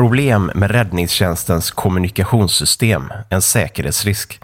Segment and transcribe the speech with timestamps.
[0.00, 4.40] Problem med räddningstjänstens kommunikationssystem, en säkerhetsrisk.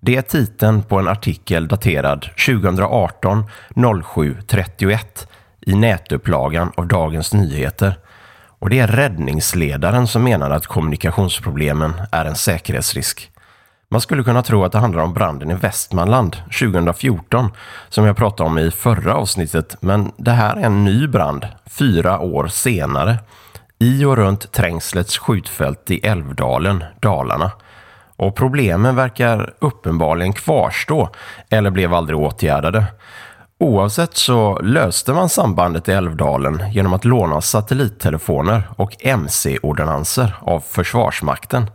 [0.00, 3.44] Det är titeln på en artikel daterad 2018
[4.04, 5.28] 07 31
[5.60, 7.98] i nätupplagan av Dagens Nyheter.
[8.58, 13.30] Och det är räddningsledaren som menar att kommunikationsproblemen är en säkerhetsrisk.
[13.90, 17.50] Man skulle kunna tro att det handlar om branden i Västmanland 2014
[17.88, 22.20] som jag pratade om i förra avsnittet, men det här är en ny brand fyra
[22.20, 23.18] år senare
[23.78, 27.50] i och runt Trängslets skjutfält i Älvdalen, Dalarna.
[28.16, 31.08] Och problemen verkar uppenbarligen kvarstå
[31.50, 32.84] eller blev aldrig åtgärdade.
[33.60, 41.70] Oavsett så löste man sambandet i Älvdalen genom att låna satellittelefoner och MC-ordonnanser av Försvarsmakten.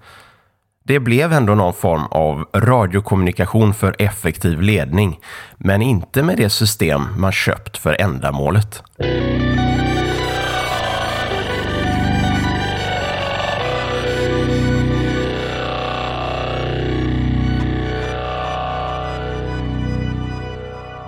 [0.85, 5.19] Det blev ändå någon form av radiokommunikation för effektiv ledning,
[5.57, 8.83] men inte med det system man köpt för ändamålet.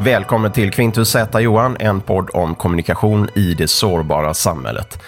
[0.06, 5.02] Välkommen till Quintus Z Johan, en podd om kommunikation i det sårbara samhället.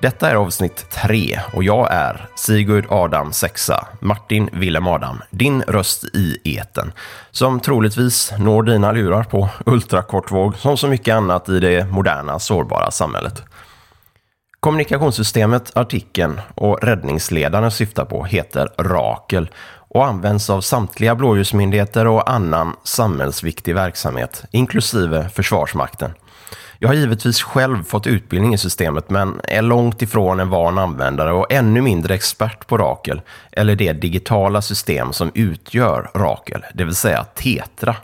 [0.00, 6.04] Detta är avsnitt tre och jag är Sigurd Adam Sexa, Martin Willem Adam, din röst
[6.04, 6.92] i eten,
[7.30, 12.90] som troligtvis når dina lurar på ultrakortvåg som så mycket annat i det moderna sårbara
[12.90, 13.42] samhället.
[14.60, 19.50] Kommunikationssystemet artikeln och räddningsledaren syftar på heter Rakel
[19.94, 26.10] och används av samtliga blåljusmyndigheter och annan samhällsviktig verksamhet, inklusive Försvarsmakten.
[26.78, 31.32] Jag har givetvis själv fått utbildning i systemet men är långt ifrån en van användare
[31.32, 36.94] och ännu mindre expert på Rakel, eller det digitala system som utgör Rakel, det vill
[36.94, 37.96] säga Tetra.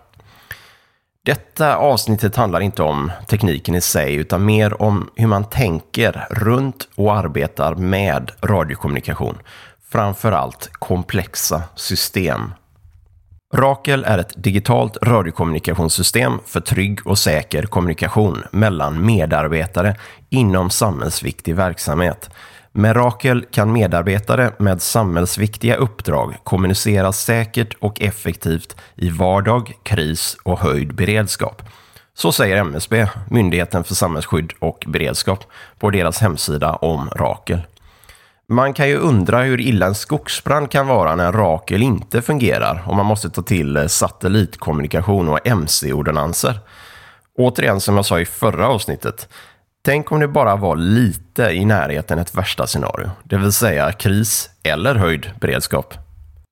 [1.24, 6.88] Detta avsnittet handlar inte om tekniken i sig utan mer om hur man tänker runt
[6.94, 9.38] och arbetar med radiokommunikation
[9.92, 12.40] framför allt komplexa system.
[13.54, 19.96] Rakel är ett digitalt radiokommunikationssystem för trygg och säker kommunikation mellan medarbetare
[20.28, 22.30] inom samhällsviktig verksamhet.
[22.72, 30.58] Med Rakel kan medarbetare med samhällsviktiga uppdrag kommunicera säkert och effektivt i vardag, kris och
[30.58, 31.62] höjd beredskap.
[32.14, 35.44] Så säger MSB, Myndigheten för samhällsskydd och beredskap,
[35.78, 37.60] på deras hemsida om Rakel.
[38.52, 42.96] Man kan ju undra hur illa en skogsbrand kan vara när Rakel inte fungerar och
[42.96, 46.58] man måste ta till eh, satellitkommunikation och mc-ordonanser.
[47.38, 49.28] Återigen som jag sa i förra avsnittet.
[49.84, 54.50] Tänk om det bara var lite i närheten ett värsta scenario, det vill säga kris
[54.62, 55.94] eller höjd beredskap.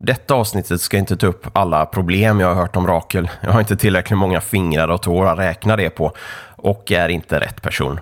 [0.05, 3.31] Detta avsnittet ska inte ta upp alla problem jag har hört om Rakel.
[3.41, 6.13] Jag har inte tillräckligt många fingrar och tår att räkna det på
[6.57, 8.01] och är inte rätt person.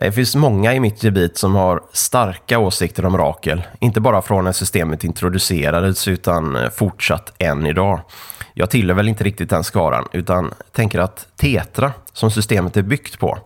[0.00, 3.62] Det finns många i mitt gebit som har starka åsikter om Rakel.
[3.80, 8.00] Inte bara från när systemet introducerades utan eh, fortsatt än idag.
[8.54, 13.18] Jag tillhör väl inte riktigt den skaran utan tänker att Tetra, som systemet är byggt
[13.18, 13.38] på,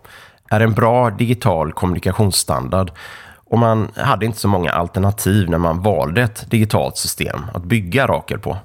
[0.51, 2.93] är en bra digital kommunikationsstandard
[3.35, 8.07] och man hade inte så många alternativ när man valde ett digitalt system att bygga
[8.07, 8.57] Rakel på.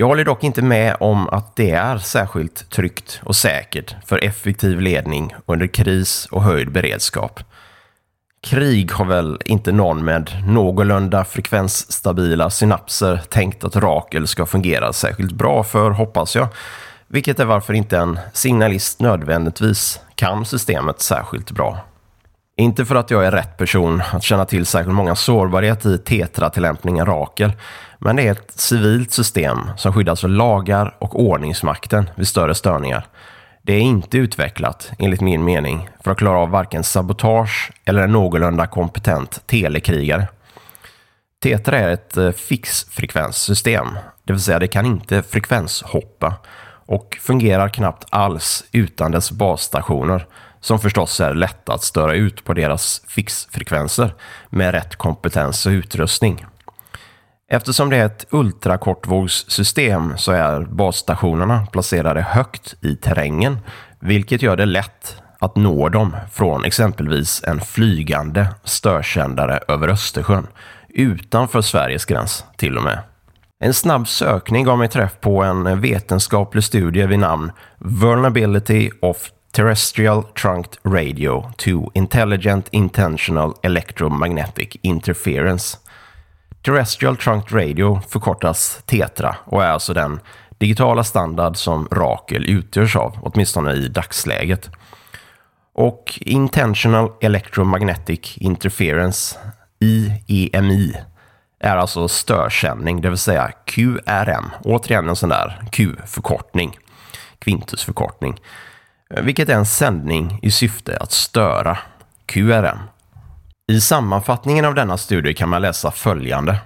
[0.00, 4.80] Jag håller dock inte med om att det är särskilt tryggt och säkert för effektiv
[4.80, 7.40] ledning under kris och höjd beredskap.
[8.42, 15.32] Krig har väl inte någon med någorlunda frekvensstabila synapser tänkt att Rakel ska fungera särskilt
[15.32, 16.48] bra för, hoppas jag.
[17.06, 21.78] Vilket är varför inte en signalist nödvändigtvis kan systemet särskilt bra.
[22.60, 27.06] Inte för att jag är rätt person att känna till särskilt många sårbarheter i Tetra-tillämpningen
[27.06, 27.52] Rakel,
[27.98, 33.06] men det är ett civilt system som skyddas för lagar och ordningsmakten vid större störningar.
[33.62, 38.12] Det är inte utvecklat, enligt min mening, för att klara av varken sabotage eller en
[38.12, 40.28] någorlunda kompetent telekrigare.
[41.42, 43.88] Tetra är ett eh, fixfrekvenssystem,
[44.24, 46.34] det vill säga det kan inte frekvenshoppa
[46.88, 50.26] och fungerar knappt alls utan dess basstationer
[50.60, 54.14] som förstås är lätta att störa ut på deras fixfrekvenser
[54.50, 56.46] med rätt kompetens och utrustning.
[57.50, 63.58] Eftersom det är ett ultrakortvågssystem så är basstationerna placerade högt i terrängen,
[64.00, 70.46] vilket gör det lätt att nå dem från exempelvis en flygande störsändare över Östersjön,
[70.88, 72.98] utanför Sveriges gräns till och med.
[73.60, 80.22] En snabb sökning gav mig träff på en vetenskaplig studie vid namn Vulnerability of Terrestrial
[80.22, 85.78] Trunked Radio to Intelligent Intentional Electromagnetic Interference
[86.62, 90.20] Terrestrial Trunked Radio förkortas TETRA och är alltså den
[90.58, 94.70] digitala standard som Rakel utgörs av, åtminstone i dagsläget.
[95.74, 99.38] Och Intentional Electromagnetic Interference
[99.80, 100.96] IEMI
[101.60, 104.50] är alltså störsändning, det vill säga QRM.
[104.64, 106.78] Återigen en sån där Q-förkortning,
[107.38, 108.40] kvintusförkortning,
[109.14, 111.78] eh, vilket är en sändning i syfte att störa
[112.26, 112.78] QRM.
[113.72, 116.60] I sammanfattningen av denna studie kan man läsa följande.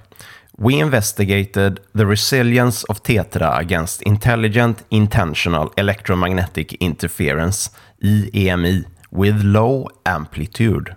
[0.59, 7.71] We investigated the resilience of TETRA against intelligent intentional electromagnetic interference,
[8.03, 10.97] IEMI, with low amplitude.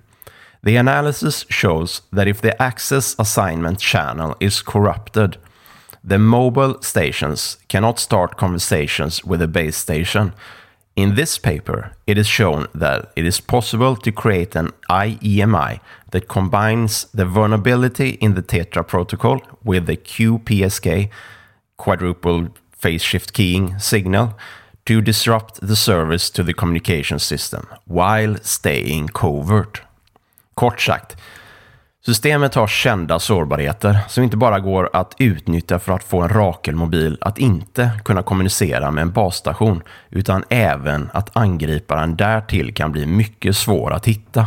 [0.66, 5.38] The analysis shows that if the access assignment channel is corrupted,
[6.04, 10.34] the mobile stations cannot start conversations with the base station.
[10.96, 16.28] In this paper, it is shown that it is possible to create an IEMI that
[16.28, 21.10] combines the vulnerability in the TETRA protocol with the QPSK,
[21.78, 24.34] quadruple phase shift keying signal,
[24.88, 29.82] to disrupt the service to the communication system while staying covert.
[30.56, 31.18] Kort sagt,
[32.06, 37.18] systemet har kända sårbarheter som inte bara går att utnyttja för att få en Rakelmobil
[37.22, 43.58] att inte kunna kommunicera med en basstation, utan även att angriparen därtill kan bli mycket
[43.58, 44.46] svår att hitta.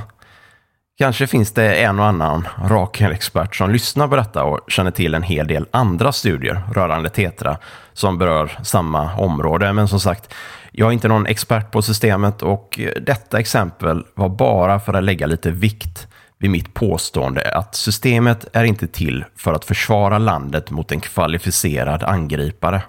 [0.98, 5.22] Kanske finns det en och annan Rakelexpert som lyssnar på detta och känner till en
[5.22, 7.56] hel del andra studier rörande Tetra
[7.92, 9.72] som berör samma område.
[9.72, 10.34] Men som sagt,
[10.72, 15.26] jag är inte någon expert på systemet och detta exempel var bara för att lägga
[15.26, 16.06] lite vikt
[16.38, 22.02] vid mitt påstående att systemet är inte till för att försvara landet mot en kvalificerad
[22.02, 22.82] angripare.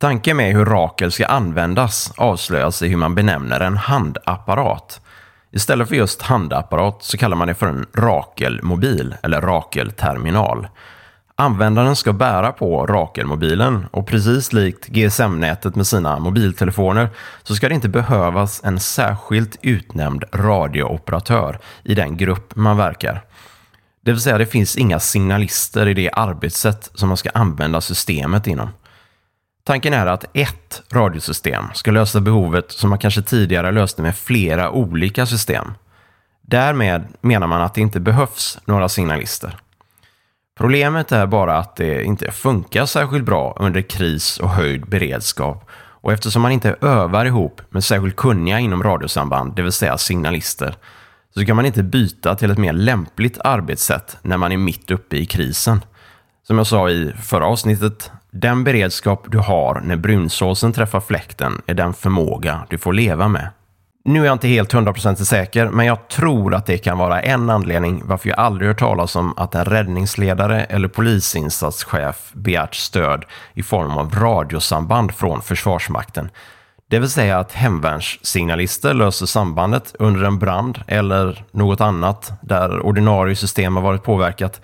[0.00, 5.00] Tanken med hur Rakel ska användas avslöjas i hur man benämner en handapparat.
[5.52, 10.68] Istället för just handapparat så kallar man det för en Rakel-mobil eller Rakel-terminal.
[11.36, 17.08] Användaren ska bära på Rakel-mobilen och precis likt GSM-nätet med sina mobiltelefoner
[17.42, 23.24] så ska det inte behövas en särskilt utnämnd radiooperatör i den grupp man verkar.
[24.04, 28.46] Det vill säga det finns inga signalister i det arbetssätt som man ska använda systemet
[28.46, 28.68] inom.
[29.64, 34.70] Tanken är att ett radiosystem ska lösa behovet som man kanske tidigare löste med flera
[34.70, 35.72] olika system.
[36.42, 39.56] Därmed menar man att det inte behövs några signalister.
[40.58, 45.70] Problemet är bara att det inte funkar särskilt bra under kris och höjd beredskap
[46.00, 50.74] och eftersom man inte övar ihop med särskilt kunniga inom radiosamband, det vill säga signalister,
[51.34, 55.16] så kan man inte byta till ett mer lämpligt arbetssätt när man är mitt uppe
[55.16, 55.80] i krisen.
[56.50, 61.74] Som jag sa i förra avsnittet, den beredskap du har när brunsåsen träffar fläkten är
[61.74, 63.48] den förmåga du får leva med.
[64.04, 67.50] Nu är jag inte helt hundraprocentigt säker, men jag tror att det kan vara en
[67.50, 73.24] anledning varför jag aldrig hört talas om att en räddningsledare eller polisinsatschef begärt stöd
[73.54, 76.30] i form av radiosamband från Försvarsmakten.
[76.88, 83.36] Det vill säga att hemvärnssignalister löser sambandet under en brand eller något annat där ordinarie
[83.36, 84.60] system har varit påverkat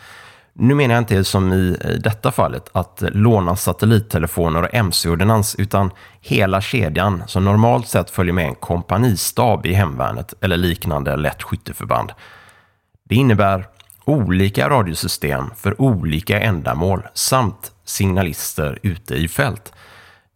[0.58, 6.60] nu menar jag inte som i detta fallet att låna satellittelefoner och mc-ordinans utan hela
[6.60, 12.12] kedjan som normalt sett följer med en kompanistab i hemvärnet eller liknande lätt skytteförband.
[13.08, 13.66] Det innebär
[14.04, 19.72] olika radiosystem för olika ändamål samt signalister ute i fält.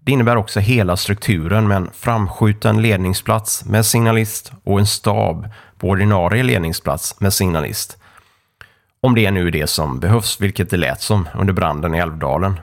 [0.04, 5.88] Det innebär också hela strukturen med en framskjuten ledningsplats med signalist och en stab på
[5.88, 8.00] ordinarie ledningsplats med signalist.
[9.02, 12.61] Om det är nu det som behövs, vilket det lät som under branden i Älvdalen.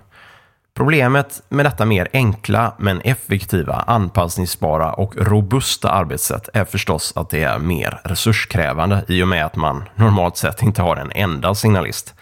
[0.75, 7.43] Problemet med detta mer enkla men effektiva, anpassningsbara och robusta arbetssätt är förstås att det
[7.43, 12.13] är mer resurskrävande i och med att man normalt sett inte har en enda signalist.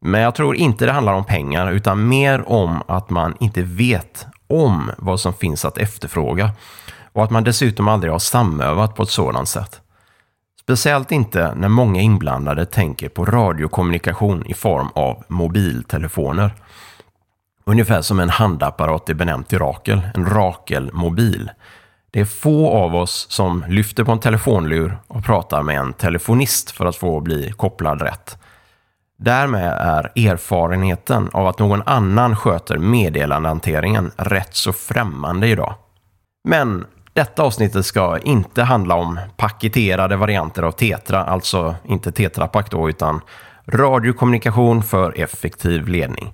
[0.00, 4.26] Men jag tror inte det handlar om pengar utan mer om att man inte vet
[4.46, 6.50] om vad som finns att efterfråga
[7.12, 9.80] och att man dessutom aldrig har samövat på ett sådant sätt.
[10.66, 16.54] Speciellt inte när många inblandade tänker på radiokommunikation i form av mobiltelefoner.
[17.64, 21.50] Ungefär som en handapparat är benämnt i Rakel, en Rakel-mobil.
[22.10, 26.70] Det är få av oss som lyfter på en telefonlur och pratar med en telefonist
[26.70, 28.38] för att få bli kopplad rätt.
[29.18, 35.74] Därmed är erfarenheten av att någon annan sköter meddelandehanteringen rätt så främmande idag.
[36.48, 42.88] Men detta avsnittet ska inte handla om paketerade varianter av Tetra, alltså inte Tetrapak då,
[42.88, 43.20] utan
[43.66, 46.32] radiokommunikation för effektiv ledning.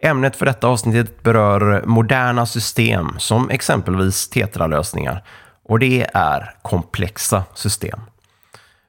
[0.00, 5.24] Ämnet för detta avsnittet berör moderna system som exempelvis Tetra-lösningar
[5.64, 8.00] och det är komplexa system.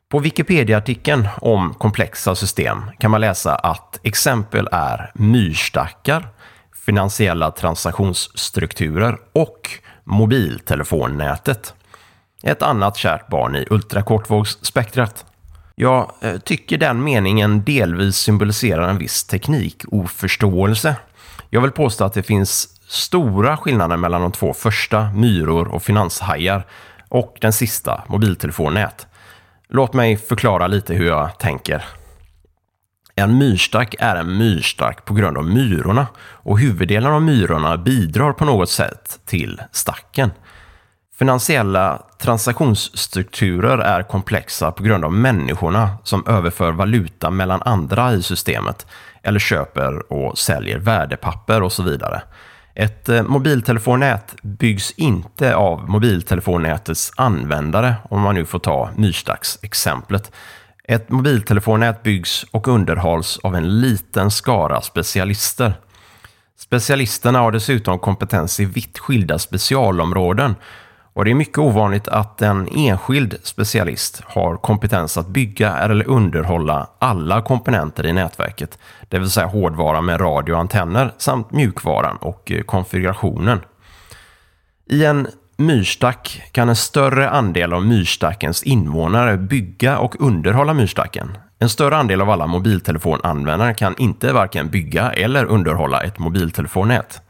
[0.09, 6.27] På Wikipedia-artikeln om komplexa system kan man läsa att exempel är myrstackar,
[6.85, 9.69] finansiella transaktionsstrukturer och
[10.03, 11.73] mobiltelefonnätet.
[12.43, 15.25] Ett annat kärt barn i ultrakortvågsspektrat.
[15.75, 20.95] Jag eh, tycker den meningen delvis symboliserar en viss teknikoförståelse.
[21.49, 26.65] Jag vill påstå att det finns stora skillnader mellan de två första, myror och finanshajar,
[27.09, 29.07] och den sista, mobiltelefonnät.
[29.69, 31.85] Låt mig förklara lite hur jag tänker.
[33.15, 38.45] En myrstack är en myrstack på grund av myrorna och huvuddelen av myrorna bidrar på
[38.45, 40.31] något sätt till stacken.
[41.19, 48.87] Finansiella transaktionsstrukturer är komplexa på grund av människorna som överför valuta mellan andra i systemet
[49.23, 52.21] eller köper och säljer värdepapper och så vidare.
[52.75, 60.31] Ett eh, mobiltelefonnät byggs inte av mobiltelefonnätets användare, om man nu får ta myrstacksexemplet.
[60.87, 65.73] Ett mobiltelefonnät byggs och underhålls av en liten skara specialister.
[66.57, 70.55] Specialisterna har dessutom kompetens i vitt skilda specialområden
[71.13, 76.89] och det är mycket ovanligt att en enskild specialist har kompetens att bygga eller underhålla
[76.99, 83.59] alla komponenter i nätverket, det vill säga hårdvara med radioantenner samt mjukvaran och eh, konfigurationen.
[84.85, 91.37] I en myrstack kan en större andel av myrstackens invånare bygga och underhålla myrstacken.
[91.59, 97.21] En större andel av alla mobiltelefonanvändare kan inte varken bygga eller underhålla ett mobiltelefonnät.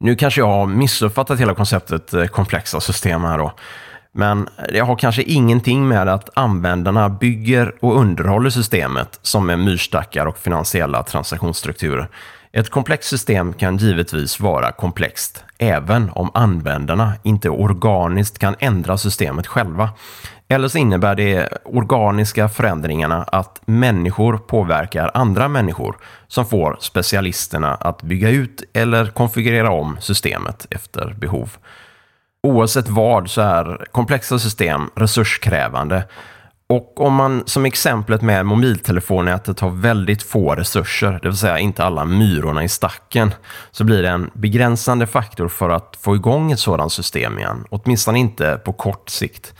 [0.00, 3.52] Nu kanske jag har missuppfattat hela konceptet eh, komplexa system här då.
[4.12, 10.26] Men det har kanske ingenting med att användarna bygger och underhåller systemet som är myrstackar
[10.26, 12.08] och finansiella transaktionsstrukturer.
[12.56, 19.46] Ett komplext system kan givetvis vara komplext, även om användarna inte organiskt kan ändra systemet
[19.46, 19.90] själva.
[20.48, 25.96] Eller så innebär de organiska förändringarna att människor påverkar andra människor
[26.28, 31.56] som får specialisterna att bygga ut eller konfigurera om systemet efter behov.
[32.42, 36.04] Oavsett vad så är komplexa system resurskrävande
[36.68, 41.84] och om man som exemplet med mobiltelefonnätet har väldigt få resurser, det vill säga inte
[41.84, 43.34] alla myrorna i stacken,
[43.70, 48.18] så blir det en begränsande faktor för att få igång ett sådant system igen, åtminstone
[48.18, 49.54] inte på kort sikt.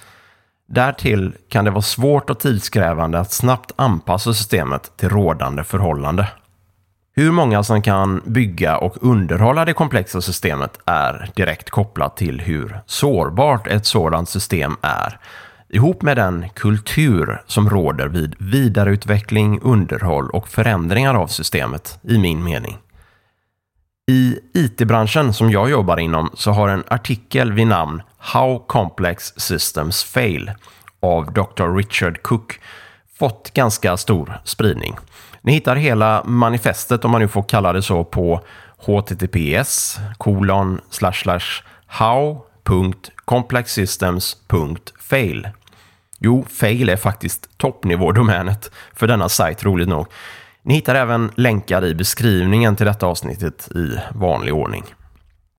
[0.68, 6.28] Därtill kan det vara svårt och tidskrävande att snabbt anpassa systemet till rådande förhållande.
[7.16, 12.80] Hur många som kan bygga och underhålla det komplexa systemet är direkt kopplat till hur
[12.86, 15.18] sårbart ett sådant system är
[15.68, 22.44] ihop med den kultur som råder vid vidareutveckling, underhåll och förändringar av systemet, i min
[22.44, 22.78] mening.
[24.10, 30.04] I IT-branschen som jag jobbar inom så har en artikel vid namn How Complex Systems
[30.04, 30.52] Fail
[31.02, 31.76] av Dr.
[31.76, 32.60] Richard Cook
[33.18, 34.96] fått ganska stor spridning.
[35.40, 38.40] Ni hittar hela manifestet, om man nu får kalla det så, på
[38.78, 40.80] https kolon
[42.66, 44.32] slash
[46.18, 50.06] Jo, fail är faktiskt toppnivådomänet för denna sajt, roligt nog.
[50.62, 54.84] Ni hittar även länkar i beskrivningen till detta avsnittet i vanlig ordning.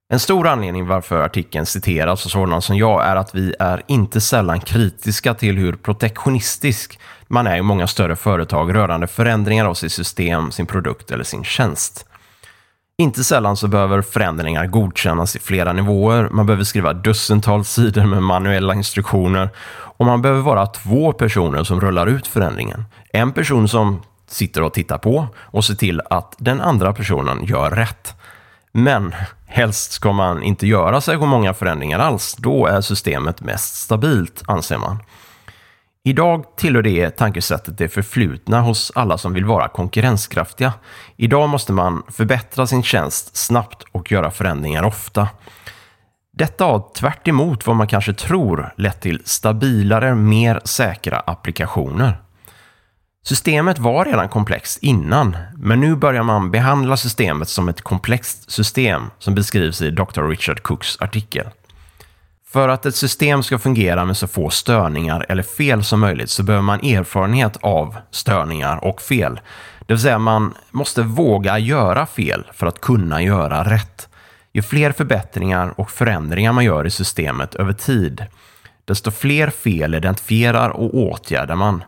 [0.10, 4.22] En stor anledning varför artikeln citeras av sådana som jag är att vi är inte
[4.22, 9.92] sällan kritiska till hur protektionistisk man är i många större företag rörande förändringar av sitt
[9.92, 12.06] system, sin produkt eller sin tjänst.
[13.02, 16.30] Inte sällan så behöver förändringar godkännas i flera nivåer.
[16.32, 21.82] Man behöver skriva dussintals sidor med manuella instruktioner och man behöver vara två personer som
[21.82, 22.86] rullar ut förändringen.
[23.14, 27.72] En person som sitter och tittar på och ser till att den andra personen gör
[27.72, 28.16] rätt.
[28.72, 32.36] Men helst ska man inte göra särskilt många förändringar alls.
[32.40, 34.98] Då är systemet mest stabilt, anser man.
[36.08, 40.74] Idag tillhör det tankesättet det förflutna hos alla som vill vara konkurrenskraftiga.
[41.16, 45.28] Idag måste man förbättra sin tjänst snabbt och göra förändringar ofta.
[46.34, 47.28] Detta har tvärt
[47.68, 52.22] vad man kanske tror lett till stabilare, mer säkra applikationer.
[53.24, 59.02] Systemet var redan komplext innan, men nu börjar man behandla systemet som ett komplext system
[59.20, 60.30] som beskrivs i Dr.
[60.30, 61.48] Richard Cooks artikel.
[62.50, 66.44] För att ett system ska fungera med så få störningar eller fel som möjligt så
[66.44, 69.40] behöver man erfarenhet av störningar och fel.
[69.80, 74.10] Det vill säga man måste våga göra fel för att kunna göra rätt.
[74.54, 78.26] Ju fler förbättringar och förändringar man gör i systemet över tid,
[78.86, 81.84] desto fler fel identifierar och åtgärdar man.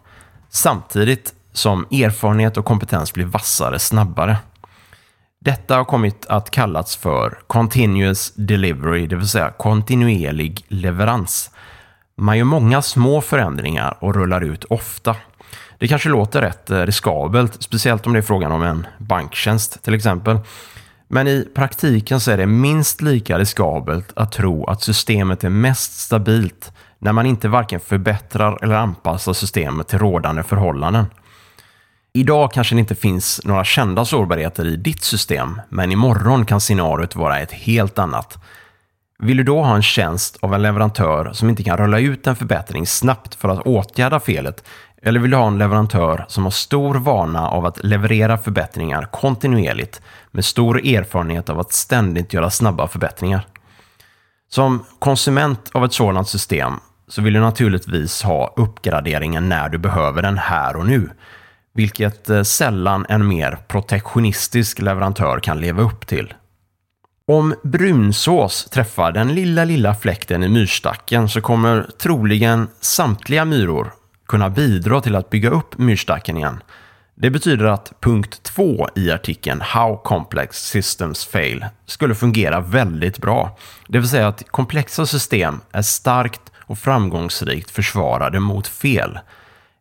[0.50, 4.38] Samtidigt som erfarenhet och kompetens blir vassare snabbare.
[5.41, 11.51] Detta har kommit att kallas för Continuous Delivery, det vill säga kontinuerlig leverans.
[12.17, 15.15] Man gör många små förändringar och rullar ut ofta.
[15.77, 19.93] Det kanske låter rätt eh, riskabelt, speciellt om det är frågan om en banktjänst till
[19.93, 20.39] exempel.
[21.08, 26.00] Men i praktiken så är det minst lika riskabelt att tro att systemet är mest
[26.00, 31.05] stabilt när man inte varken förbättrar eller anpassar systemet till rådande förhållanden.
[32.19, 37.15] Idag kanske det inte finns några kända sårbarheter i ditt system, men imorgon kan scenariot
[37.15, 38.38] vara ett helt annat.
[39.19, 42.35] Vill du då ha en tjänst av en leverantör som inte kan rulla ut en
[42.35, 44.63] förbättring snabbt för att åtgärda felet?
[45.01, 50.01] Eller vill du ha en leverantör som har stor vana av att leverera förbättringar kontinuerligt
[50.31, 53.47] med stor erfarenhet av att ständigt göra snabba förbättringar?
[54.49, 56.73] Som konsument av ett sådant system
[57.07, 61.09] så vill du naturligtvis ha uppgraderingen när du behöver den här och nu,
[61.79, 66.33] vilket eh, sällan en mer protektionistisk leverantör kan leva upp till.
[67.27, 73.91] Om brunsås träffar den lilla, lilla fläkten i myrstacken så kommer troligen samtliga myror
[74.27, 76.63] kunna bidra till att bygga upp myrstacken igen.
[77.15, 83.57] Det betyder att punkt 2 i artikeln How Complex Systems Fail skulle fungera väldigt bra.
[83.88, 89.19] Det vill säga att komplexa system är starkt och framgångsrikt försvarade mot fel.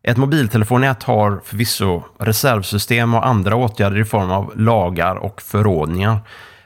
[0.09, 6.19] Ett mobiltelefonnät har förvisso reservsystem och andra åtgärder i form av lagar och förordningar.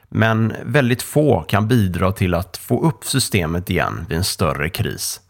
[0.09, 5.21] Men väldigt få kan bidra till att få upp systemet igen vid en större kris.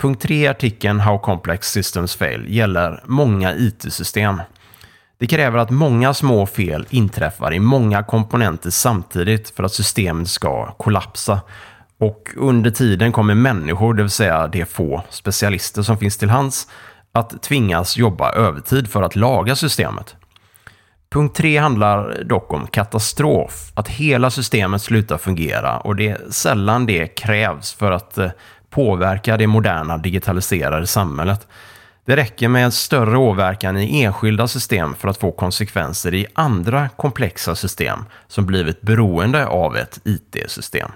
[0.00, 4.40] Punkt 3 i artikeln How Complex Systems Fail gäller många IT-system.
[5.18, 10.66] Det kräver att många små fel inträffar i många komponenter samtidigt för att systemet ska
[10.72, 11.40] kollapsa.
[11.98, 16.68] Och under tiden kommer människor, det vill säga de få specialister som finns till hands,
[17.14, 20.16] att tvingas jobba övertid för att laga systemet.
[21.10, 26.86] Punkt 3 handlar dock om katastrof, att hela systemet slutar fungera och det är sällan
[26.86, 28.30] det krävs för att eh,
[28.70, 31.46] påverka det moderna digitaliserade samhället.
[32.06, 36.88] Det räcker med en större åverkan i enskilda system för att få konsekvenser i andra
[36.88, 40.90] komplexa system som blivit beroende av ett IT-system.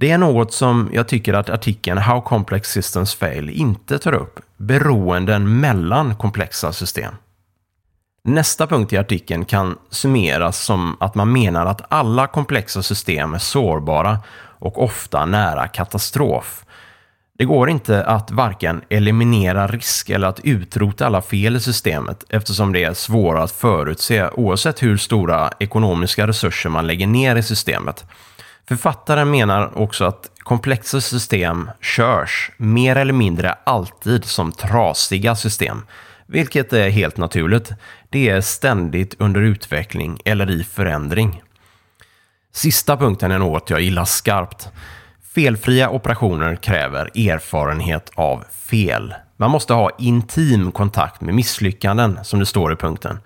[0.00, 4.40] Det är något som jag tycker att artikeln How Complex Systems Fail inte tar upp,
[4.56, 7.14] beroenden mellan komplexa system.
[8.24, 13.38] Nästa punkt i artikeln kan summeras som att man menar att alla komplexa system är
[13.38, 14.18] sårbara
[14.58, 16.64] och ofta nära katastrof.
[17.38, 22.72] Det går inte att varken eliminera risk eller att utrota alla fel i systemet eftersom
[22.72, 28.04] det är svårare att förutse oavsett hur stora ekonomiska resurser man lägger ner i systemet.
[28.68, 35.82] Författaren menar också att komplexa system körs mer eller mindre alltid som trasiga system,
[36.26, 37.72] vilket är helt naturligt.
[38.10, 41.42] Det är ständigt under utveckling eller i förändring.
[42.52, 44.68] Sista punkten är något jag gillar skarpt.
[45.34, 49.14] Felfria operationer kräver erfarenhet av fel.
[49.36, 53.18] Man måste ha intim kontakt med misslyckanden, som det står i punkten.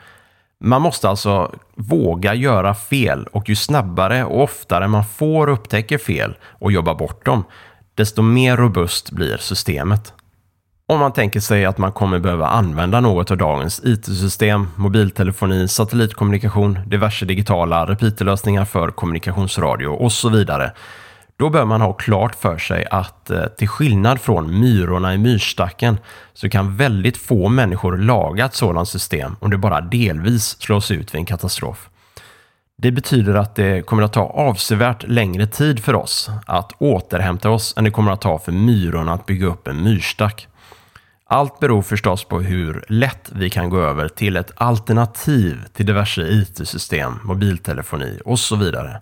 [0.65, 6.35] Man måste alltså våga göra fel och ju snabbare och oftare man får upptäcka fel
[6.45, 7.45] och jobba bort dem,
[7.95, 10.13] desto mer robust blir systemet.
[10.87, 16.79] Om man tänker sig att man kommer behöva använda något av dagens IT-system, mobiltelefoni, satellitkommunikation,
[16.87, 20.73] diverse digitala repeaterlösningar för kommunikationsradio och så vidare
[21.37, 25.99] då bör man ha klart för sig att eh, till skillnad från myrorna i myrstacken
[26.33, 31.15] så kan väldigt få människor laga ett sådant system om det bara delvis slås ut
[31.15, 31.89] vid en katastrof.
[32.79, 37.75] Det betyder att det kommer att ta avsevärt längre tid för oss att återhämta oss
[37.77, 40.49] än det kommer att ta för myrorna att bygga upp en myrstack.
[41.25, 46.23] Allt beror förstås på hur lätt vi kan gå över till ett alternativ till diverse
[46.23, 49.01] IT-system, mobiltelefoni och så vidare.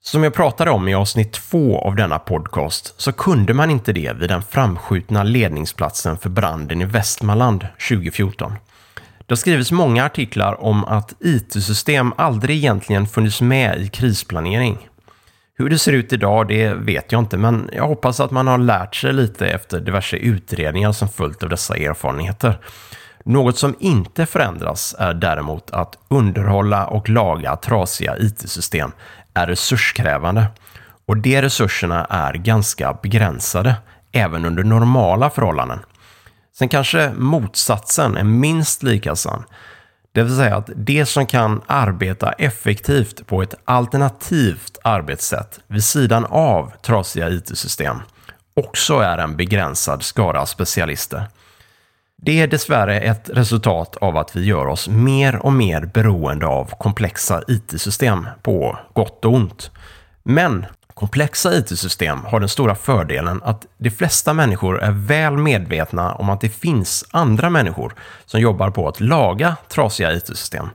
[0.00, 4.12] Som jag pratade om i avsnitt två av denna podcast så kunde man inte det
[4.12, 8.52] vid den framskjutna ledningsplatsen för branden i Västmanland 2014.
[9.18, 14.88] Det har skrivits många artiklar om att IT-system aldrig egentligen funnits med i krisplanering.
[15.54, 18.58] Hur det ser ut idag, det vet jag inte, men jag hoppas att man har
[18.58, 22.58] lärt sig lite efter diverse utredningar som följt av dessa erfarenheter.
[23.24, 28.92] Något som inte förändras är däremot att underhålla och laga trasiga IT-system
[29.38, 30.46] är resurskrävande
[31.06, 33.74] och de resurserna är ganska begränsade
[34.12, 35.78] även under normala förhållanden.
[36.58, 39.44] Sen kanske motsatsen är minst lika sann.
[40.12, 46.24] Det vill säga att det som kan arbeta effektivt på ett alternativt arbetssätt vid sidan
[46.24, 47.96] av trasiga IT-system
[48.56, 51.26] också är en begränsad skara specialister.
[52.22, 56.64] Det är dessvärre ett resultat av att vi gör oss mer och mer beroende av
[56.78, 59.70] komplexa IT-system på gott och ont.
[60.22, 66.30] Men komplexa IT-system har den stora fördelen att de flesta människor är väl medvetna om
[66.30, 67.94] att det finns andra människor
[68.26, 70.68] som jobbar på att laga trasiga IT-system.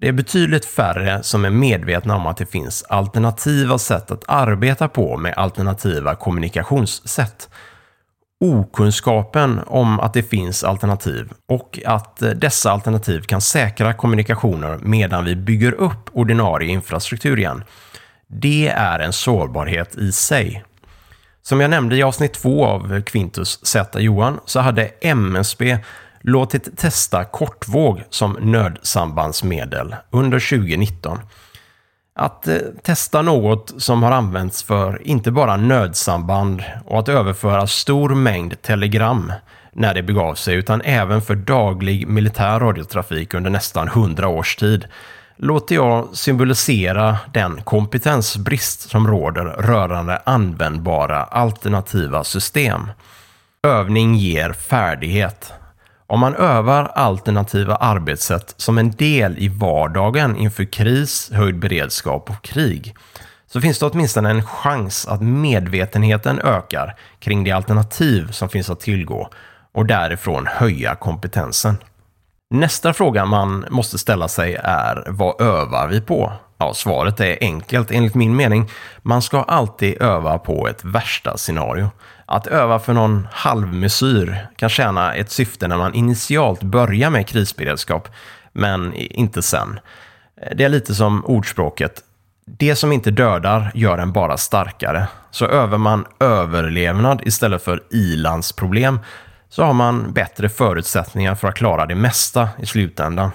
[0.00, 4.88] Det är betydligt färre som är medvetna om att det finns alternativa sätt att arbeta
[4.88, 7.48] på med alternativa kommunikationssätt.
[8.40, 15.24] Okunskapen om att det finns alternativ och att eh, dessa alternativ kan säkra kommunikationer medan
[15.24, 17.64] vi bygger upp ordinarie infrastruktur igen.
[18.26, 20.64] Det är en sårbarhet i sig.
[21.42, 25.78] Som jag nämnde i avsnitt 2 av Quintus Z Johan så hade MSB
[26.20, 31.18] låtit testa kortvåg som nödsambandsmedel under 2019.
[32.18, 38.14] Att eh, testa något som har använts för inte bara nödsamband och att överföra stor
[38.14, 39.32] mängd telegram
[39.72, 44.86] när det begav sig utan även för daglig militär radiotrafik under nästan 100 års tid
[45.36, 52.88] låter jag symbolisera den kompetensbrist som råder rörande användbara alternativa system.
[53.62, 55.52] Övning ger färdighet.
[56.08, 62.42] Om man övar alternativa arbetssätt som en del i vardagen inför kris, höjd beredskap och
[62.42, 62.94] krig
[63.46, 68.80] så finns det åtminstone en chans att medvetenheten ökar kring de alternativ som finns att
[68.80, 69.30] tillgå
[69.72, 71.76] och därifrån höja kompetensen.
[72.50, 76.32] Nästa fråga man måste ställa sig är vad övar vi på?
[76.58, 78.70] Ja, svaret är enkelt enligt min mening.
[79.02, 81.90] Man ska alltid öva på ett värsta scenario.
[82.26, 88.08] Att öva för någon halvmesyr kan tjäna ett syfte när man initialt börjar med krisberedskap,
[88.52, 89.80] men inte sen.
[90.56, 92.02] Det är lite som ordspråket
[92.46, 95.08] det som inte dödar gör en bara starkare.
[95.30, 99.00] Så övar man överlevnad istället för ilandsproblem
[99.48, 103.30] så har man bättre förutsättningar för att klara det mesta i slutändan.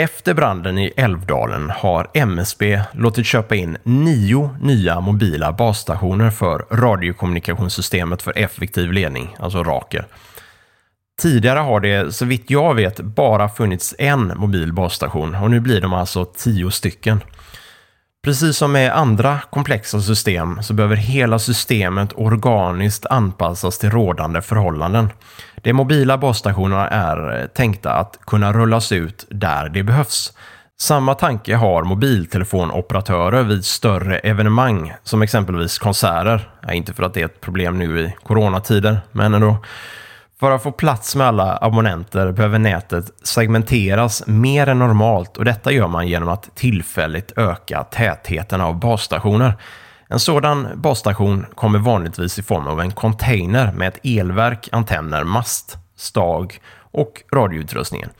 [0.00, 8.22] Efter branden i Älvdalen har MSB låtit köpa in nio nya mobila basstationer för radiokommunikationssystemet
[8.22, 10.04] för effektiv ledning, alltså Rakel.
[11.20, 15.80] Tidigare har det, så vitt jag vet, bara funnits en mobil basstation och nu blir
[15.80, 17.20] de alltså tio stycken.
[18.26, 25.10] Precis som med andra komplexa system så behöver hela systemet organiskt anpassas till rådande förhållanden.
[25.56, 30.32] De mobila basstationerna är tänkta att kunna rullas ut där det behövs.
[30.78, 36.50] Samma tanke har mobiltelefonoperatörer vid större evenemang, som exempelvis konserter.
[36.62, 39.56] Ja, inte för att det är ett problem nu i coronatider, men ändå.
[40.40, 45.72] För att få plats med alla abonnenter behöver nätet segmenteras mer än normalt och detta
[45.72, 49.54] gör man genom att tillfälligt öka tätheten av basstationer.
[50.08, 55.78] En sådan basstation kommer vanligtvis i form av en container med ett elverk, antenner, mast,
[55.96, 58.10] stag och radioutrustningen.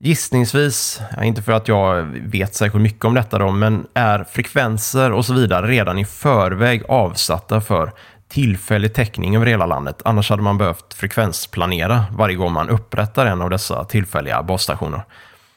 [0.00, 5.24] Gissningsvis, inte för att jag vet särskilt mycket om detta då, men är frekvenser och
[5.24, 7.92] så vidare redan i förväg avsatta för
[8.28, 10.02] tillfällig täckning över hela landet.
[10.04, 15.02] Annars hade man behövt frekvensplanera varje gång man upprättar en av dessa tillfälliga basstationer.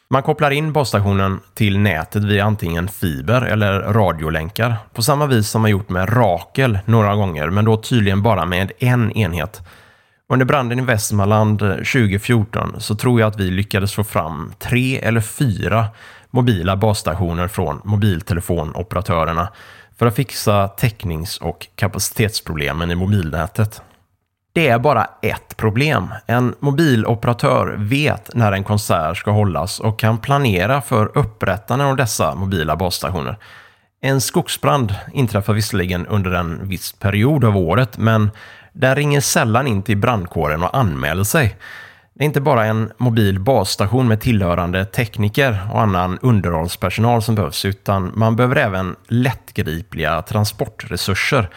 [0.09, 4.75] Man kopplar in basstationen till nätet via antingen fiber eller radiolänkar.
[4.93, 8.71] På samma vis som man gjort med Rakel några gånger, men då tydligen bara med
[8.79, 9.61] en enhet.
[10.29, 15.21] Under branden i Västmanland 2014 så tror jag att vi lyckades få fram tre eller
[15.21, 15.85] fyra
[16.29, 19.49] mobila basstationer från mobiltelefonoperatörerna
[20.01, 23.81] för att fixa täcknings och kapacitetsproblemen i mobilnätet.
[24.53, 26.13] Det är bara ett problem.
[26.25, 32.35] En mobiloperatör vet när en konsert ska hållas och kan planera för upprättandet av dessa
[32.35, 33.37] mobila basstationer.
[34.01, 38.31] En skogsbrand inträffar visserligen under en viss period av året, men
[38.73, 41.55] den ringer sällan in till brandkåren och anmäler sig.
[42.13, 47.65] Det är inte bara en mobil basstation med tillhörande tekniker och annan underhållspersonal som behövs,
[47.65, 51.49] utan man behöver även lättgripliga transportresurser.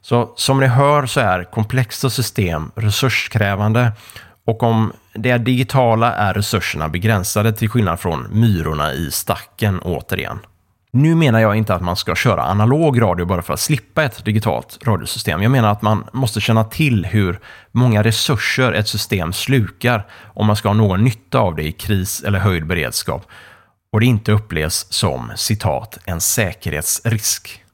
[0.00, 3.92] Så som ni hör så är komplexa system resurskrävande
[4.46, 10.38] och om det är digitala är resurserna begränsade till skillnad från myrorna i stacken återigen.
[10.94, 14.24] Nu menar jag inte att man ska köra analog radio bara för att slippa ett
[14.24, 15.42] digitalt radiosystem.
[15.42, 20.56] Jag menar att man måste känna till hur många resurser ett system slukar om man
[20.56, 23.26] ska ha någon nytta av det i kris eller höjd beredskap
[23.92, 27.64] och det inte upplevs som citat en säkerhetsrisk.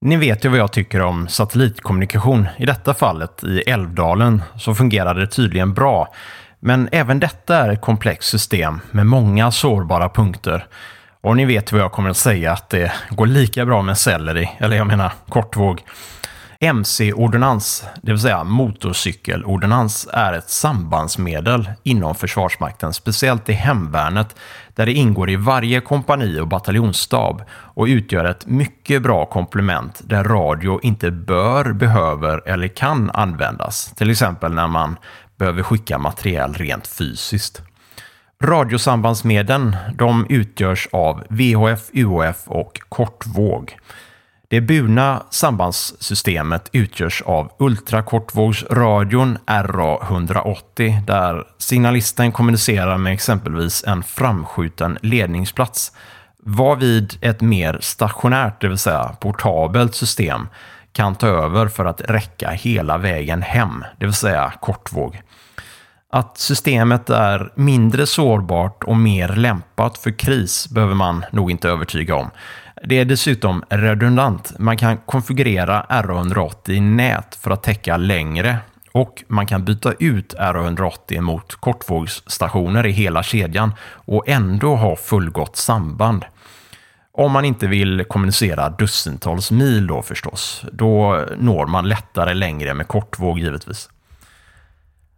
[0.00, 2.48] Ni vet ju vad jag tycker om satellitkommunikation.
[2.58, 6.14] I detta fallet i Älvdalen så fungerade det tydligen bra.
[6.60, 10.66] Men även detta är ett komplext system med många sårbara punkter
[11.22, 14.50] och ni vet vad jag kommer att säga, att det går lika bra med selleri,
[14.58, 15.82] eller jag menar kortvåg.
[16.60, 24.36] MC-ordonnans, det vill säga motorcykelordonnans, är ett sambandsmedel inom Försvarsmakten, speciellt i hemvärnet,
[24.74, 30.24] där det ingår i varje kompani och bataljonsstab och utgör ett mycket bra komplement där
[30.24, 34.96] radio inte bör, behöver eller kan användas, till exempel när man
[35.38, 37.62] behöver skicka material rent fysiskt.
[38.44, 43.76] Radiosambandsmedlen de utgörs av VHF, UHF och kortvåg.
[44.48, 55.92] Det burna sambandssystemet utgörs av ultrakortvågsradion RA180 där signalisten kommunicerar med exempelvis en framskjuten ledningsplats
[56.44, 60.48] varvid ett mer stationärt, det vill säga portabelt system
[60.92, 65.22] kan ta över för att räcka hela vägen hem, det vill säga kortvåg.
[66.14, 72.14] Att systemet är mindre sårbart och mer lämpat för kris behöver man nog inte övertyga
[72.14, 72.30] om.
[72.84, 74.58] Det är dessutom redundant.
[74.58, 78.56] Man kan konfigurera RA180 i nät för att täcka längre
[78.92, 85.56] och man kan byta ut RA180 mot kortvågsstationer i hela kedjan och ändå ha fullgott
[85.56, 86.24] samband.
[87.12, 90.64] Om man inte vill kommunicera dussintals mil då förstås.
[90.72, 93.88] Då når man lättare längre med kortvåg givetvis.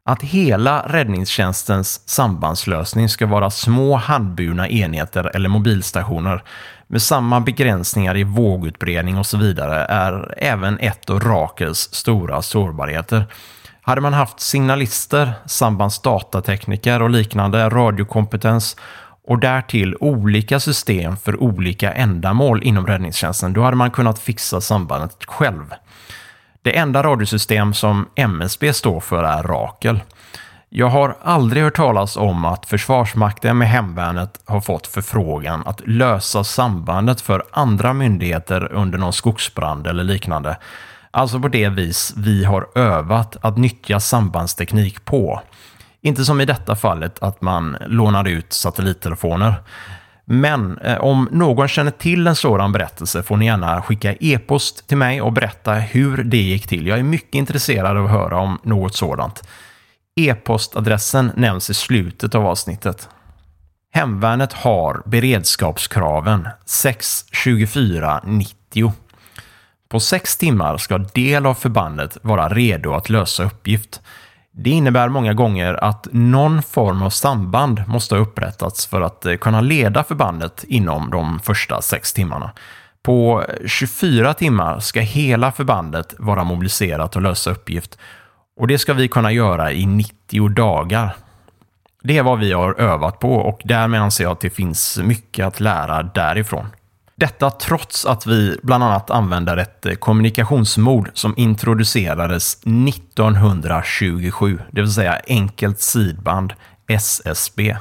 [0.06, 6.42] Att hela räddningstjänstens sambandslösning ska vara små handburna enheter eller mobilstationer
[6.86, 13.24] med samma begränsningar i vågutbredning och så vidare är även ett av Rakels stora sårbarheter.
[13.82, 18.76] Hade man haft signalister, sambandsdatatekniker och liknande radiokompetens
[19.26, 25.24] och därtill olika system för olika ändamål inom räddningstjänsten, då hade man kunnat fixa sambandet
[25.24, 25.74] själv.
[26.64, 30.00] Det enda radiosystem som MSB står för är Rakel.
[30.68, 36.44] Jag har aldrig hört talas om att Försvarsmakten med hemvärnet har fått förfrågan att lösa
[36.44, 40.56] sambandet för andra myndigheter under någon skogsbrand eller liknande.
[41.10, 45.42] Alltså på det vis vi har övat att nyttja sambandsteknik på.
[46.00, 49.54] Inte som i detta fallet att man lånar ut satellittelefoner.
[50.24, 54.96] Men eh, om någon känner till en sådan berättelse får ni gärna skicka e-post till
[54.96, 56.86] mig och berätta hur det gick till.
[56.86, 59.42] Jag är mycket intresserad av att höra om något sådant.
[60.16, 63.08] E-postadressen nämns i slutet av avsnittet.
[63.92, 68.92] Hemvärnet har beredskapskraven 6.24.90.
[69.88, 74.00] På sex timmar ska del av förbandet vara redo att lösa uppgift.
[74.56, 79.34] Det innebär många gånger att någon form av samband måste ha upprättats för att eh,
[79.34, 82.52] kunna leda förbandet inom de första sex timmarna.
[83.02, 87.98] På 24 timmar ska hela förbandet vara mobiliserat och lösa uppgift
[88.56, 91.16] och det ska vi kunna göra i 90 dagar.
[92.02, 95.46] Det är vad vi har övat på och därmed anser jag att det finns mycket
[95.46, 96.66] att lära därifrån.
[97.16, 104.80] Detta trots att vi bland annat använder ett eh, kommunikationsmord kommunikationsmod som introducerades 1927, det
[104.80, 106.52] vill säga enkelt sidband,
[106.88, 107.76] SSB.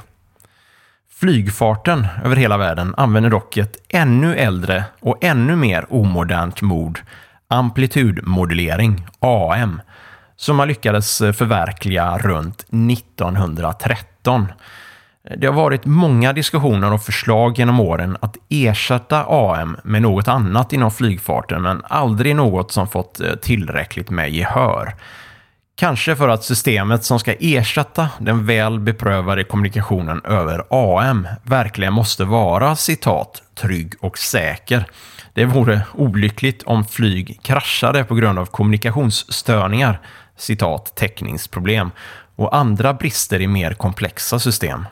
[1.10, 6.98] Flygfarten över hela världen använder dock ett ännu äldre och ännu mer omodernt mod,
[7.48, 9.80] amplitudmodulering, AM,
[10.36, 14.46] som man lyckades eh, förverkliga runt 1913
[15.36, 20.72] det har varit många diskussioner och förslag genom åren att ersätta AM med något annat
[20.72, 24.94] inom flygfarten, men aldrig något som fått eh, tillräckligt med gehör.
[25.76, 32.24] Kanske för att systemet som ska ersätta den väl beprövade kommunikationen över AM verkligen måste
[32.24, 34.84] vara citat trygg och säker.
[35.32, 40.00] Det vore olyckligt om flyg kraschade på grund av kommunikationsstörningar,
[40.36, 41.90] citat täckningsproblem
[42.36, 44.86] och andra brister i mer komplexa system.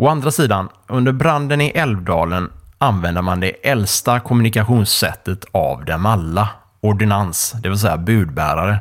[0.00, 6.48] Å andra sidan, under branden i Älvdalen använder man det äldsta kommunikationssättet av dem alla,
[6.80, 8.78] ordinans, det vill säga budbärare.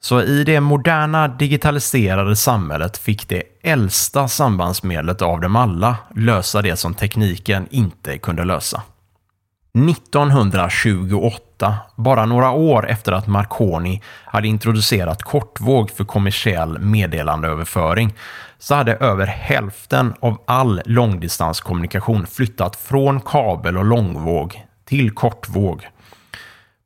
[0.00, 6.76] Så i det moderna digitaliserade samhället fick det äldsta sambandsmedlet av dem alla lösa det
[6.76, 8.82] som tekniken inte kunde lösa.
[9.90, 18.14] 1928, bara några år efter att Marconi hade introducerat kortvåg för kommersiell meddelandeöverföring,
[18.58, 25.88] så hade över hälften av all långdistanskommunikation flyttat från kabel och långvåg till kortvåg.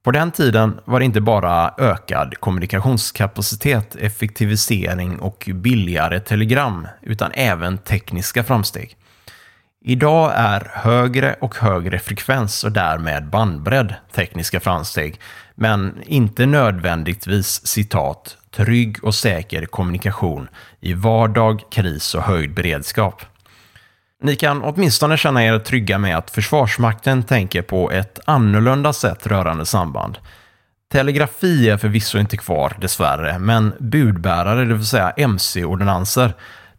[0.02, 7.78] På den tiden var det inte bara ökad kommunikationskapacitet, effektivisering och billigare telegram, utan även
[7.78, 8.96] tekniska framsteg.
[9.84, 15.20] Idag är högre och högre frekvens och därmed bandbredd tekniska framsteg,
[15.54, 20.48] men inte nödvändigtvis citat trygg och säker kommunikation
[20.80, 23.22] i vardag, kris och höjd beredskap.
[24.22, 29.66] Ni kan åtminstone känna er trygga med att Försvarsmakten tänker på ett annorlunda sätt rörande
[29.66, 30.18] samband.
[30.92, 36.34] Telegrafi är förvisso inte kvar, dessvärre, men budbärare, det vill säga MC-ordinanser,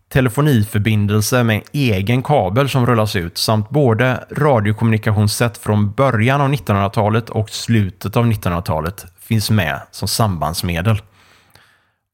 [0.09, 7.49] telefoniförbindelse med egen kabel som rullas ut samt både radiokommunikationssätt från början av 1900-talet och
[7.49, 11.01] slutet av 1900-talet finns med som sambandsmedel.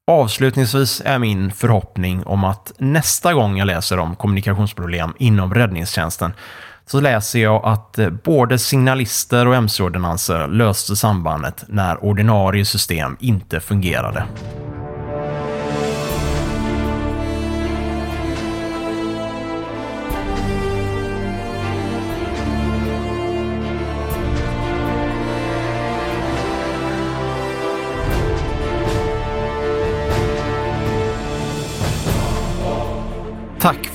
[0.08, 6.32] Avslutningsvis är min förhoppning om att nästa gång jag läser om kommunikationsproblem inom räddningstjänsten
[6.86, 13.60] så läser jag att eh, både signalister och mc-ordinanser löste sambandet när ordinarie system inte
[13.60, 14.24] fungerade.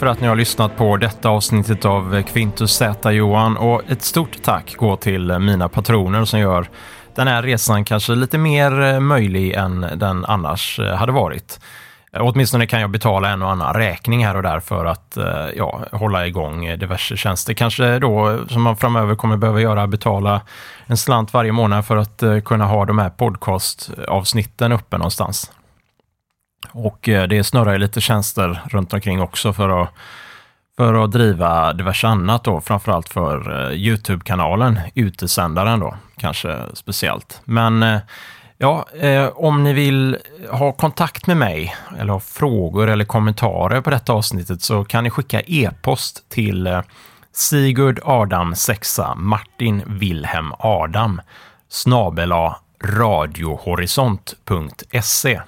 [0.04, 4.42] För att ni har lyssnat på detta avsnittet av Quintus Z Johan och ett stort
[4.42, 6.70] tack går till mina patroner som gör
[7.16, 11.60] den här resan kanske lite mer eh, möjlig än den annars eh, hade varit.
[12.14, 15.18] Eh, åtminstone kan jag betala en och annan räkning här och där för att
[15.56, 17.54] ja, hålla igång diverse tjänster.
[17.54, 20.42] Kanske då, som man framöver kommer behöva göra, betala
[20.86, 25.52] en slant varje månad för att kunna ha de här podcastavsnitten uppe någonstans.
[26.72, 29.90] Och eh, det snurrar lite tjänster runt omkring också för att,
[30.78, 37.42] för att driva diverse annat då, framförallt för eh, Youtube-kanalen, utesändaren då, kanske speciellt.
[37.46, 38.00] Men eh,
[38.58, 38.86] ja,
[39.36, 40.18] om ni vill
[40.52, 45.10] ha kontakt med mig eller ha frågor eller kommentarer på detta avsnittet så kan ni
[45.10, 46.82] skicka e-post till
[47.32, 51.22] Sigurd Adam 6 Martin Wilhelm Adam
[51.70, 55.42] snabela radiohorisont.se.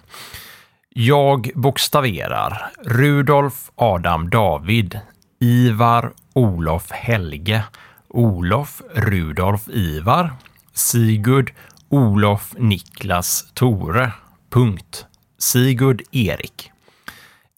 [0.98, 5.00] Jag bokstaverar Rudolf Adam David
[5.40, 7.64] Ivar Olof Helge
[8.08, 10.34] Olof Rudolf Ivar
[10.74, 11.52] Sigurd
[11.90, 14.12] Olof Niklas Tore
[14.50, 15.06] Punkt.
[15.38, 16.72] Sigurd Erik.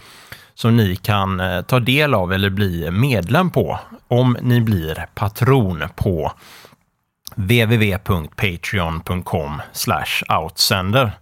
[0.54, 6.32] som ni kan ta del av eller bli medlem på om ni blir patron på
[7.34, 9.62] www.patreon.com
[10.28, 11.12] outsender.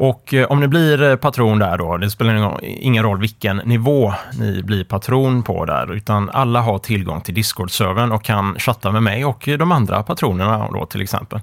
[0.00, 4.14] Och eh, om ni blir eh, patron där då, det spelar ingen roll vilken nivå
[4.38, 9.02] ni blir patron på där, utan alla har tillgång till Discord-servern och kan chatta med
[9.02, 11.40] mig och de andra patronerna då till exempel.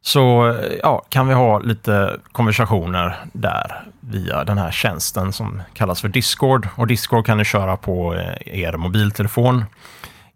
[0.00, 6.00] Så eh, ja, kan vi ha lite konversationer där via den här tjänsten som kallas
[6.00, 6.68] för Discord.
[6.76, 8.14] Och Discord kan ni köra på
[8.46, 9.64] er mobiltelefon,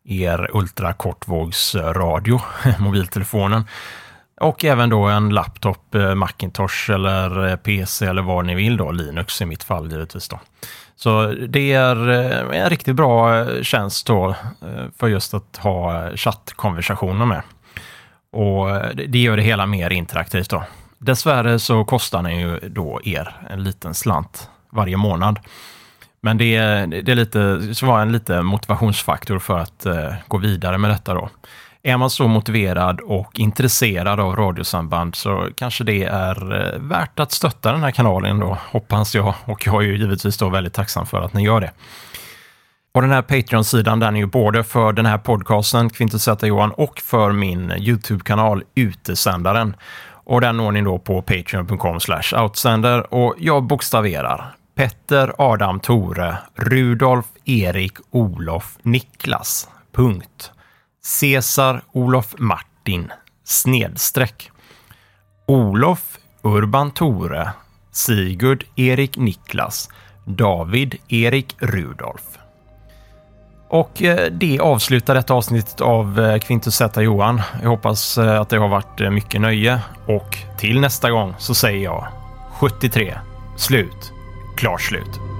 [0.05, 2.41] er ultrakortvågsradio,
[2.79, 3.65] mobiltelefonen.
[4.41, 8.91] Och även då en laptop, eh, Macintosh eller eh, PC eller vad ni vill då,
[8.91, 10.41] Linux i mitt fall givetvis då.
[10.97, 14.35] Så det är eh, en riktigt bra tjänst då
[14.99, 17.43] för just att ha chattkonversationer med.
[18.33, 18.69] Och
[19.09, 20.65] det gör det hela mer interaktivt då.
[20.99, 25.39] Dessvärre så kostar den ju då er en liten slant varje månad.
[26.21, 29.87] Men det, det är lite, så var en lite motivationsfaktor för att
[30.29, 31.29] gå vidare med detta då.
[31.87, 37.33] Är man så motiverad och intresserad av radiosamband så kanske det är eh, värt att
[37.33, 39.35] stötta den här kanalen då, hoppas jag.
[39.45, 41.71] Och jag är ju givetvis då väldigt tacksam för att ni gör det.
[42.95, 47.01] Och den här Patreon-sidan den är ju både för den här podcasten, Quintus Johan, och
[47.01, 49.77] för min YouTube-kanal Utesändaren.
[50.11, 51.99] Och den når ni då på patreon.com
[52.43, 53.15] outsender.
[53.15, 59.69] Och jag bokstaverar Petter, Adam, Tore, Rudolf, Erik, Olof, Niklas.
[59.93, 60.53] Punkt.
[61.07, 63.13] Cesar Olof Martin
[63.45, 64.51] snedstreck.
[65.47, 67.51] Olof Urban Tore
[67.93, 69.89] Sigurd Erik Niklas
[70.25, 72.23] David Erik Rudolf.
[73.69, 77.43] Och eh, det avslutar detta avsnitt av eh, Quintus Z Johan.
[77.63, 81.85] Jag hoppas eh, att det har varit mycket nöje och till nästa gång så säger
[81.85, 82.07] jag
[82.61, 83.19] 73
[83.57, 84.13] slut,
[84.57, 85.36] klart slut.